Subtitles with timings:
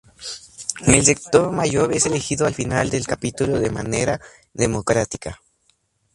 [0.87, 4.19] El Rector Mayor es elegido al final del Capítulo de manera
[4.51, 5.39] democrática.